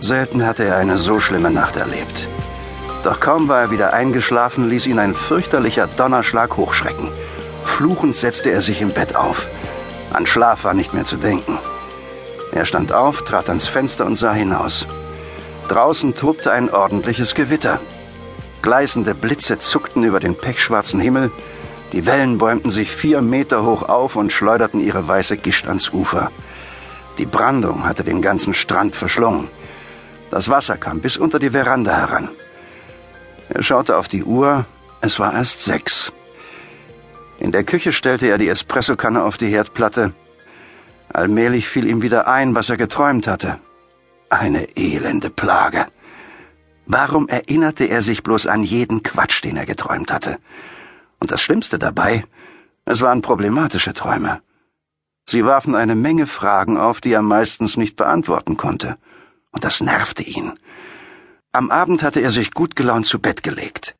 Selten 0.00 0.46
hatte 0.46 0.64
er 0.64 0.76
eine 0.76 0.96
so 0.96 1.20
schlimme 1.20 1.50
Nacht 1.50 1.76
erlebt. 1.76 2.26
Doch 3.04 3.20
kaum 3.20 3.48
war 3.48 3.60
er 3.60 3.70
wieder 3.70 3.92
eingeschlafen, 3.92 4.68
ließ 4.68 4.86
ihn 4.86 4.98
ein 4.98 5.14
fürchterlicher 5.14 5.86
Donnerschlag 5.86 6.56
hochschrecken. 6.56 7.10
Fluchend 7.64 8.16
setzte 8.16 8.50
er 8.50 8.62
sich 8.62 8.80
im 8.80 8.92
Bett 8.92 9.14
auf. 9.14 9.46
An 10.12 10.26
Schlaf 10.26 10.64
war 10.64 10.74
nicht 10.74 10.94
mehr 10.94 11.04
zu 11.04 11.16
denken. 11.16 11.58
Er 12.52 12.64
stand 12.64 12.92
auf, 12.92 13.22
trat 13.22 13.48
ans 13.48 13.66
Fenster 13.68 14.06
und 14.06 14.16
sah 14.16 14.32
hinaus. 14.32 14.86
Draußen 15.68 16.14
tobte 16.14 16.50
ein 16.50 16.70
ordentliches 16.70 17.34
Gewitter. 17.34 17.80
Gleißende 18.62 19.14
Blitze 19.14 19.58
zuckten 19.58 20.04
über 20.04 20.20
den 20.20 20.36
pechschwarzen 20.36 21.00
Himmel, 21.00 21.30
die 21.92 22.06
Wellen 22.06 22.38
bäumten 22.38 22.70
sich 22.70 22.90
vier 22.90 23.20
Meter 23.20 23.64
hoch 23.64 23.82
auf 23.82 24.14
und 24.14 24.32
schleuderten 24.32 24.80
ihre 24.80 25.06
weiße 25.08 25.36
Gischt 25.36 25.66
ans 25.66 25.92
Ufer. 25.92 26.30
Die 27.18 27.26
Brandung 27.26 27.86
hatte 27.86 28.04
den 28.04 28.22
ganzen 28.22 28.54
Strand 28.54 28.94
verschlungen. 28.94 29.48
Das 30.30 30.48
Wasser 30.48 30.76
kam 30.76 31.00
bis 31.00 31.16
unter 31.16 31.38
die 31.38 31.50
Veranda 31.50 31.96
heran. 31.96 32.30
Er 33.48 33.62
schaute 33.62 33.96
auf 33.96 34.08
die 34.08 34.24
Uhr, 34.24 34.64
es 35.00 35.18
war 35.18 35.34
erst 35.34 35.62
sechs. 35.62 36.12
In 37.38 37.52
der 37.52 37.64
Küche 37.64 37.92
stellte 37.92 38.26
er 38.26 38.38
die 38.38 38.48
Espressokanne 38.48 39.24
auf 39.24 39.36
die 39.38 39.48
Herdplatte. 39.48 40.12
Allmählich 41.12 41.68
fiel 41.68 41.88
ihm 41.88 42.02
wieder 42.02 42.28
ein, 42.28 42.54
was 42.54 42.70
er 42.70 42.76
geträumt 42.76 43.26
hatte. 43.26 43.58
Eine 44.28 44.76
elende 44.76 45.30
Plage. 45.30 45.86
Warum 46.86 47.28
erinnerte 47.28 47.84
er 47.84 48.02
sich 48.02 48.22
bloß 48.22 48.46
an 48.46 48.62
jeden 48.62 49.02
Quatsch, 49.02 49.42
den 49.42 49.56
er 49.56 49.66
geträumt 49.66 50.12
hatte? 50.12 50.38
Und 51.18 51.32
das 51.32 51.40
Schlimmste 51.40 51.78
dabei, 51.78 52.24
es 52.84 53.00
waren 53.00 53.22
problematische 53.22 53.94
Träume. 53.94 54.42
Sie 55.26 55.44
warfen 55.44 55.74
eine 55.74 55.94
Menge 55.94 56.26
Fragen 56.26 56.76
auf, 56.76 57.00
die 57.00 57.12
er 57.12 57.22
meistens 57.22 57.76
nicht 57.76 57.96
beantworten 57.96 58.56
konnte. 58.56 58.96
Und 59.52 59.64
das 59.64 59.80
nervte 59.80 60.22
ihn. 60.22 60.58
Am 61.52 61.70
Abend 61.70 62.02
hatte 62.02 62.20
er 62.20 62.30
sich 62.30 62.52
gut 62.52 62.76
gelaunt 62.76 63.06
zu 63.06 63.18
Bett 63.18 63.42
gelegt. 63.42 63.96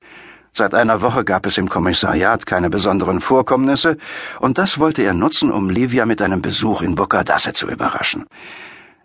Seit 0.52 0.74
einer 0.74 1.00
Woche 1.00 1.24
gab 1.24 1.46
es 1.46 1.58
im 1.58 1.68
Kommissariat 1.68 2.44
keine 2.46 2.70
besonderen 2.70 3.20
Vorkommnisse, 3.20 3.96
und 4.40 4.58
das 4.58 4.78
wollte 4.78 5.02
er 5.02 5.14
nutzen, 5.14 5.52
um 5.52 5.70
Livia 5.70 6.06
mit 6.06 6.22
einem 6.22 6.42
Besuch 6.42 6.82
in 6.82 6.96
Bocadasse 6.96 7.52
zu 7.52 7.68
überraschen. 7.68 8.26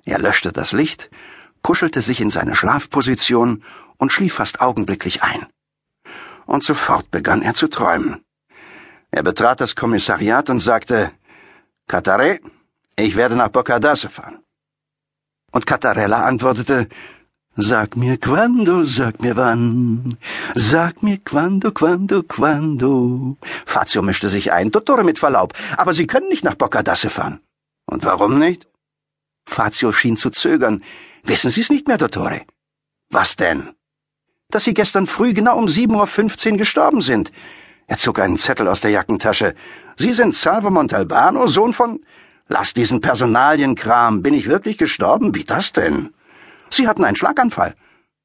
Er 0.06 0.20
löschte 0.20 0.52
das 0.52 0.72
Licht, 0.72 1.10
kuschelte 1.62 2.02
sich 2.02 2.22
in 2.22 2.30
seine 2.30 2.56
Schlafposition 2.56 3.64
und 3.98 4.12
schlief 4.12 4.36
fast 4.36 4.62
augenblicklich 4.62 5.24
ein. 5.24 5.46
Und 6.46 6.64
sofort 6.64 7.10
begann 7.12 7.42
er 7.42 7.56
zu 7.56 7.68
träumen. 7.68 8.24
Er 9.10 9.24
betrat 9.24 9.62
das 9.62 9.76
Kommissariat 9.76 10.50
und 10.50 10.60
sagte, 10.60 11.12
Katare, 11.88 12.40
ich 12.96 13.16
werde 13.16 13.36
nach 13.36 13.50
Bocadasse 13.50 14.10
fahren. 14.10 14.45
Und 15.56 15.66
Catarella 15.66 16.20
antwortete, 16.24 16.90
Sag 17.56 17.96
mir 17.96 18.18
quando, 18.18 18.84
sag 18.84 19.22
mir 19.22 19.38
wann. 19.38 20.18
Sag 20.54 21.02
mir 21.02 21.20
quando, 21.24 21.72
quando, 21.72 22.24
quando. 22.24 23.38
Fazio 23.66 24.02
mischte 24.02 24.28
sich 24.28 24.52
ein. 24.52 24.72
Dottore 24.72 25.06
mit 25.06 25.18
Verlaub, 25.18 25.54
aber 25.78 25.94
Sie 25.94 26.08
können 26.08 26.28
nicht 26.28 26.44
nach 26.44 26.56
Boccadasse 26.56 27.10
fahren. 27.10 27.40
Und 27.86 28.04
warum 28.04 28.38
nicht? 28.38 28.68
Fazio 29.46 29.94
schien 29.94 30.18
zu 30.18 30.30
zögern. 30.30 30.84
Wissen 31.24 31.50
Sie 31.50 31.62
es 31.62 31.70
nicht 31.70 31.88
mehr, 31.88 31.98
Dottore? 31.98 32.42
Was 33.10 33.38
denn? 33.38 33.70
Dass 34.50 34.66
Sie 34.66 34.74
gestern 34.74 35.08
früh 35.08 35.32
genau 35.34 35.58
um 35.58 35.68
7.15 35.68 36.52
Uhr 36.52 36.58
gestorben 36.58 37.00
sind. 37.00 37.32
Er 37.88 37.98
zog 37.98 38.20
einen 38.20 38.38
Zettel 38.38 38.68
aus 38.68 38.82
der 38.82 38.92
Jackentasche. 38.92 39.56
Sie 39.96 40.12
sind 40.12 40.36
Salvo 40.36 40.70
Montalbano, 40.70 41.48
Sohn 41.48 41.72
von... 41.72 42.02
Lass 42.48 42.74
diesen 42.74 43.02
Personalienkram. 43.02 44.22
Bin 44.22 44.34
ich 44.34 44.48
wirklich 44.48 44.78
gestorben? 44.78 45.34
Wie 45.34 45.44
das 45.44 45.74
denn? 45.74 46.14
Sie 46.70 46.88
hatten 46.88 47.04
einen 47.04 47.16
Schlaganfall. 47.16 47.76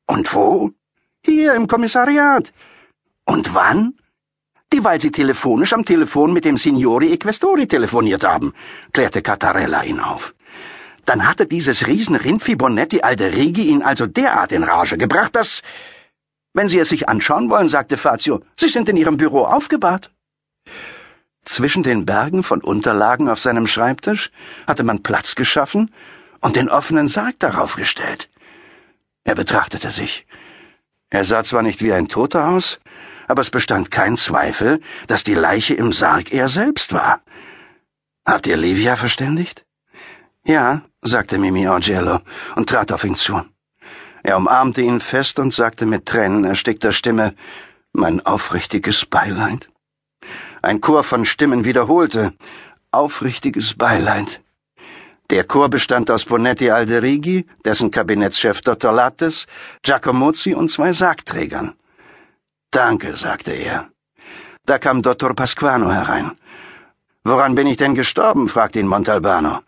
Und 0.07 0.35
wo? 0.35 0.73
Hier 1.25 1.55
im 1.55 1.67
Kommissariat. 1.67 2.53
Und 3.25 3.55
wann? 3.55 3.95
Dieweil 4.73 5.01
Sie 5.01 5.11
telefonisch 5.11 5.73
am 5.73 5.85
Telefon 5.85 6.33
mit 6.33 6.45
dem 6.45 6.57
Signori 6.57 7.13
Equestori 7.13 7.67
telefoniert 7.67 8.25
haben, 8.25 8.53
klärte 8.93 9.21
Cattarella 9.21 9.83
ihn 9.83 10.01
auf. 10.01 10.35
Dann 11.07 11.27
hatte 11.27 11.47
dieses 11.47 11.87
Riesenrindvieh 11.87 12.55
Bonetti 12.57 13.01
Alderigi 13.01 13.63
ihn 13.63 13.83
also 13.83 14.07
derart 14.07 14.53
in 14.53 14.63
Rage 14.65 14.97
gebracht, 14.99 15.35
dass... 15.35 15.63
Wenn 16.53 16.69
Sie 16.69 16.79
es 16.79 16.89
sich 16.89 17.09
anschauen 17.09 17.49
wollen, 17.49 17.69
sagte 17.69 17.97
Fazio, 17.97 18.43
Sie 18.59 18.69
sind 18.69 18.89
in 18.89 18.97
Ihrem 18.97 19.17
Büro 19.17 19.45
aufgebahrt. 19.45 20.11
Zwischen 21.51 21.83
den 21.83 22.07
Bergen 22.07 22.45
von 22.45 22.61
Unterlagen 22.61 23.29
auf 23.29 23.41
seinem 23.41 23.67
Schreibtisch 23.67 24.31
hatte 24.69 24.85
man 24.85 25.03
Platz 25.03 25.35
geschaffen 25.35 25.93
und 26.41 26.55
den 26.55 26.69
offenen 26.69 27.09
Sarg 27.09 27.41
darauf 27.41 27.75
gestellt. 27.75 28.31
Er 29.25 29.35
betrachtete 29.35 29.91
sich. 29.91 30.29
Er 31.09 31.25
sah 31.25 31.43
zwar 31.43 31.63
nicht 31.63 31.83
wie 31.83 31.93
ein 31.93 32.07
Toter 32.07 32.47
aus, 32.51 32.79
aber 33.27 33.43
es 33.43 33.51
bestand 33.51 33.91
kein 33.91 34.17
Zweifel, 34.17 34.81
dass 35.09 35.25
die 35.25 35.35
Leiche 35.35 35.75
im 35.75 35.93
Sarg 35.93 36.33
er 36.33 36.49
selbst 36.49 36.93
war. 36.93 37.21
Habt 38.25 38.47
ihr 38.47 38.57
Livia 38.57 38.95
verständigt? 38.95 39.67
Ja, 40.45 40.83
sagte 41.03 41.37
Mimi 41.37 41.67
Orgello 41.67 42.21
und 42.55 42.69
trat 42.69 42.93
auf 42.93 43.03
ihn 43.03 43.17
zu. 43.17 43.45
Er 44.23 44.37
umarmte 44.37 44.83
ihn 44.83 45.01
fest 45.01 45.41
und 45.41 45.53
sagte 45.53 45.85
mit 45.85 46.07
Tränen 46.07 46.45
erstickter 46.45 46.93
Stimme 46.93 47.35
Mein 47.93 48.25
aufrichtiges 48.25 49.05
Beileid. 49.05 49.70
Ein 50.63 50.81
Chor 50.83 51.05
von 51.05 51.25
Stimmen 51.25 51.65
wiederholte 51.65 52.35
Aufrichtiges 52.91 53.75
Beileid. 53.75 54.43
Der 55.31 55.45
Chor 55.45 55.71
bestand 55.71 56.11
aus 56.11 56.25
Bonetti 56.27 56.71
Alderigi, 56.71 57.47
dessen 57.65 57.91
Kabinettschef 57.91 58.61
Dr. 58.61 58.93
Lattes, 58.93 59.47
Giacomozzi 59.83 60.55
und 60.55 60.69
zwei 60.69 60.93
Sargträgern. 60.93 61.75
Danke, 62.71 63.17
sagte 63.17 63.53
er. 63.53 63.89
Da 64.67 64.79
kam 64.79 65.03
Dr. 65.03 65.35
Pasquano 65.35 65.91
herein. 65.91 66.33
Woran 67.25 67.55
bin 67.55 67.67
ich 67.67 67.79
denn 67.79 67.95
gestorben? 67.95 68.49
fragte 68.49 68.81
ihn 68.81 68.87
Montalbano. 68.87 69.61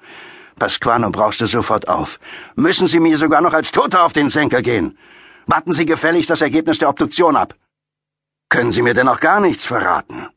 Pasquano 0.58 1.10
brauste 1.10 1.46
sofort 1.46 1.88
auf. 1.88 2.20
Müssen 2.54 2.86
Sie 2.86 3.00
mir 3.00 3.16
sogar 3.16 3.40
noch 3.40 3.54
als 3.54 3.72
Toter 3.72 4.04
auf 4.04 4.12
den 4.12 4.28
Senkel 4.28 4.60
gehen? 4.60 4.98
Warten 5.46 5.72
Sie 5.72 5.86
gefällig 5.86 6.26
das 6.26 6.42
Ergebnis 6.42 6.78
der 6.78 6.90
Obduktion 6.90 7.36
ab. 7.36 7.54
Können 8.50 8.72
Sie 8.72 8.82
mir 8.82 8.94
denn 8.94 9.06
noch 9.06 9.20
gar 9.20 9.40
nichts 9.40 9.64
verraten? 9.64 10.28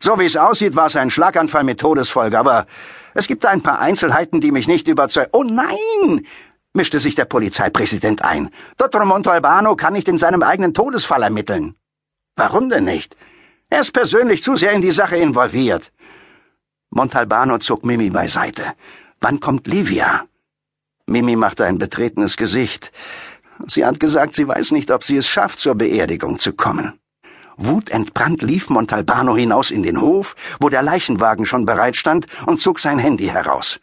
So 0.00 0.18
wie 0.18 0.26
es 0.26 0.36
aussieht, 0.36 0.76
war 0.76 0.86
es 0.86 0.96
ein 0.96 1.10
Schlaganfall 1.10 1.64
mit 1.64 1.80
Todesfolge, 1.80 2.38
aber 2.38 2.66
es 3.14 3.26
gibt 3.26 3.46
ein 3.46 3.62
paar 3.62 3.80
Einzelheiten, 3.80 4.40
die 4.40 4.52
mich 4.52 4.68
nicht 4.68 4.88
überzeugen. 4.88 5.30
Oh 5.32 5.44
nein! 5.44 6.26
mischte 6.74 6.98
sich 6.98 7.14
der 7.14 7.24
Polizeipräsident 7.24 8.22
ein. 8.22 8.50
Dr. 8.76 9.04
Montalbano 9.04 9.76
kann 9.76 9.92
nicht 9.92 10.08
in 10.08 10.18
seinem 10.18 10.42
eigenen 10.42 10.74
Todesfall 10.74 11.22
ermitteln. 11.22 11.76
Warum 12.36 12.68
denn 12.68 12.84
nicht? 12.84 13.16
Er 13.70 13.80
ist 13.80 13.92
persönlich 13.92 14.42
zu 14.42 14.56
sehr 14.56 14.72
in 14.72 14.82
die 14.82 14.90
Sache 14.90 15.16
involviert. 15.16 15.92
Montalbano 16.90 17.58
zog 17.58 17.84
Mimi 17.84 18.10
beiseite. 18.10 18.74
Wann 19.20 19.40
kommt 19.40 19.66
Livia? 19.68 20.26
Mimi 21.06 21.36
machte 21.36 21.64
ein 21.64 21.78
betretenes 21.78 22.36
Gesicht. 22.36 22.92
Sie 23.66 23.84
hat 23.84 24.00
gesagt, 24.00 24.34
sie 24.34 24.48
weiß 24.48 24.72
nicht, 24.72 24.90
ob 24.90 25.04
sie 25.04 25.16
es 25.16 25.28
schafft, 25.28 25.60
zur 25.60 25.76
Beerdigung 25.76 26.38
zu 26.38 26.52
kommen. 26.52 26.98
Wutentbrannt 27.56 28.42
lief 28.42 28.70
Montalbano 28.70 29.36
hinaus 29.36 29.70
in 29.70 29.82
den 29.82 30.00
Hof, 30.00 30.36
wo 30.60 30.68
der 30.68 30.82
Leichenwagen 30.82 31.46
schon 31.46 31.66
bereitstand, 31.66 32.26
und 32.46 32.60
zog 32.60 32.80
sein 32.80 32.98
Handy 32.98 33.26
heraus. 33.26 33.80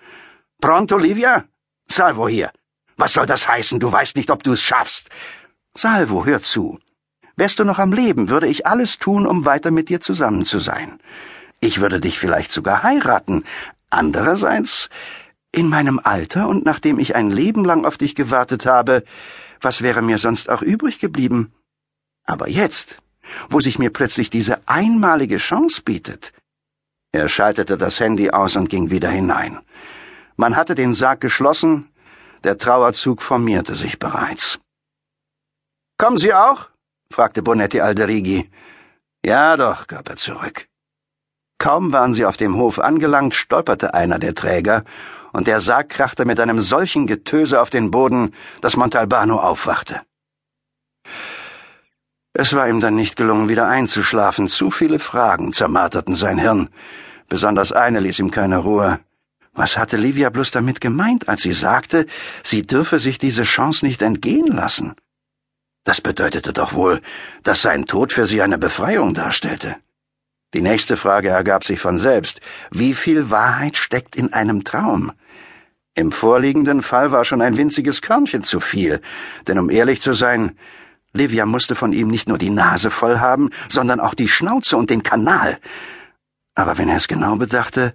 Pronto, 0.59 0.97
Livia? 0.97 1.45
Salvo 1.87 2.27
hier. 2.27 2.51
Was 2.97 3.13
soll 3.13 3.25
das 3.25 3.47
heißen? 3.47 3.79
Du 3.79 3.91
weißt 3.91 4.15
nicht, 4.15 4.29
ob 4.29 4.43
du 4.43 4.53
es 4.53 4.61
schaffst. 4.61 5.09
Salvo, 5.75 6.25
hör 6.25 6.41
zu. 6.41 6.79
Wärst 7.35 7.59
du 7.59 7.63
noch 7.63 7.79
am 7.79 7.93
Leben, 7.93 8.29
würde 8.29 8.47
ich 8.47 8.67
alles 8.67 8.99
tun, 8.99 9.25
um 9.25 9.45
weiter 9.45 9.71
mit 9.71 9.89
dir 9.89 10.01
zusammen 10.01 10.45
zu 10.45 10.59
sein. 10.59 10.99
Ich 11.59 11.79
würde 11.79 11.99
dich 11.99 12.19
vielleicht 12.19 12.51
sogar 12.51 12.83
heiraten. 12.83 13.43
Andererseits, 13.89 14.89
in 15.51 15.67
meinem 15.67 15.99
Alter 16.03 16.47
und 16.47 16.65
nachdem 16.65 16.99
ich 16.99 17.15
ein 17.15 17.29
Leben 17.29 17.65
lang 17.65 17.85
auf 17.85 17.97
dich 17.97 18.15
gewartet 18.15 18.65
habe, 18.65 19.03
was 19.59 19.81
wäre 19.81 20.01
mir 20.01 20.17
sonst 20.17 20.49
auch 20.49 20.61
übrig 20.61 20.99
geblieben? 20.99 21.53
Aber 22.25 22.47
jetzt, 22.47 22.97
wo 23.49 23.59
sich 23.59 23.79
mir 23.79 23.91
plötzlich 23.91 24.29
diese 24.29 24.67
einmalige 24.67 25.37
Chance 25.37 25.81
bietet. 25.83 26.33
Er 27.11 27.27
schaltete 27.27 27.77
das 27.77 27.99
Handy 27.99 28.29
aus 28.31 28.55
und 28.55 28.69
ging 28.69 28.89
wieder 28.89 29.09
hinein. 29.09 29.59
Man 30.37 30.55
hatte 30.55 30.75
den 30.75 30.93
Sarg 30.93 31.21
geschlossen, 31.21 31.89
der 32.43 32.57
Trauerzug 32.57 33.21
formierte 33.21 33.75
sich 33.75 33.99
bereits. 33.99 34.59
Kommen 35.97 36.17
Sie 36.17 36.33
auch? 36.33 36.69
fragte 37.11 37.43
Bonetti 37.43 37.81
Alderigi. 37.81 38.49
Ja 39.23 39.57
doch, 39.57 39.87
gab 39.87 40.09
er 40.09 40.15
zurück. 40.15 40.67
Kaum 41.59 41.93
waren 41.93 42.11
sie 42.11 42.25
auf 42.25 42.37
dem 42.37 42.55
Hof 42.55 42.79
angelangt, 42.79 43.35
stolperte 43.35 43.93
einer 43.93 44.17
der 44.17 44.33
Träger, 44.33 44.83
und 45.31 45.45
der 45.45 45.61
Sarg 45.61 45.89
krachte 45.89 46.25
mit 46.25 46.39
einem 46.39 46.59
solchen 46.59 47.05
Getöse 47.05 47.61
auf 47.61 47.69
den 47.69 47.91
Boden, 47.91 48.33
dass 48.61 48.77
Montalbano 48.77 49.39
aufwachte. 49.39 50.01
Es 52.33 52.53
war 52.53 52.69
ihm 52.69 52.79
dann 52.79 52.95
nicht 52.95 53.17
gelungen, 53.17 53.49
wieder 53.49 53.67
einzuschlafen. 53.67 54.47
Zu 54.47 54.71
viele 54.71 54.99
Fragen 54.99 55.51
zermarterten 55.51 56.15
sein 56.15 56.37
Hirn. 56.37 56.69
Besonders 57.27 57.71
eine 57.71 57.99
ließ 57.99 58.19
ihm 58.19 58.31
keine 58.31 58.59
Ruhe. 58.59 58.99
Was 59.53 59.77
hatte 59.77 59.97
Livia 59.97 60.29
bloß 60.29 60.51
damit 60.51 60.79
gemeint, 60.79 61.27
als 61.27 61.41
sie 61.41 61.51
sagte, 61.51 62.05
sie 62.41 62.65
dürfe 62.65 62.99
sich 62.99 63.17
diese 63.17 63.43
Chance 63.43 63.85
nicht 63.85 64.01
entgehen 64.01 64.47
lassen? 64.47 64.95
Das 65.83 65.99
bedeutete 65.99 66.53
doch 66.53 66.73
wohl, 66.73 67.01
dass 67.43 67.61
sein 67.61 67.85
Tod 67.85 68.13
für 68.13 68.25
sie 68.25 68.41
eine 68.41 68.57
Befreiung 68.57 69.13
darstellte. 69.13 69.75
Die 70.53 70.61
nächste 70.61 70.95
Frage 70.95 71.29
ergab 71.29 71.63
sich 71.65 71.79
von 71.79 71.97
selbst. 71.97 72.39
Wie 72.71 72.93
viel 72.93 73.29
Wahrheit 73.29 73.77
steckt 73.77 74.15
in 74.15 74.31
einem 74.31 74.63
Traum? 74.63 75.11
Im 75.95 76.11
vorliegenden 76.13 76.81
Fall 76.81 77.11
war 77.11 77.25
schon 77.25 77.41
ein 77.41 77.57
winziges 77.57 78.01
Körnchen 78.01 78.43
zu 78.43 78.61
viel, 78.61 79.01
denn 79.47 79.59
um 79.59 79.69
ehrlich 79.69 79.99
zu 79.99 80.13
sein, 80.13 80.57
Livia 81.13 81.45
musste 81.45 81.75
von 81.75 81.93
ihm 81.93 82.07
nicht 82.07 82.27
nur 82.29 82.37
die 82.37 82.49
Nase 82.49 82.89
voll 82.89 83.19
haben, 83.19 83.49
sondern 83.69 83.99
auch 83.99 84.13
die 84.13 84.29
Schnauze 84.29 84.77
und 84.77 84.89
den 84.89 85.03
Kanal. 85.03 85.59
Aber 86.55 86.77
wenn 86.77 86.89
er 86.89 86.97
es 86.97 87.07
genau 87.07 87.35
bedachte, 87.35 87.93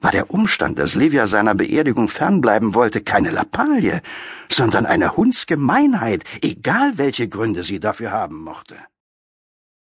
war 0.00 0.10
der 0.10 0.30
Umstand, 0.30 0.78
dass 0.78 0.94
Livia 0.94 1.26
seiner 1.26 1.54
Beerdigung 1.54 2.08
fernbleiben 2.08 2.74
wollte, 2.74 3.02
keine 3.02 3.30
Lappalie, 3.30 4.00
sondern 4.50 4.86
eine 4.86 5.16
Hundsgemeinheit, 5.16 6.24
egal 6.40 6.96
welche 6.96 7.28
Gründe 7.28 7.62
sie 7.62 7.80
dafür 7.80 8.10
haben 8.10 8.42
mochte. 8.42 8.76